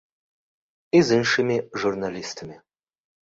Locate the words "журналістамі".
1.83-2.57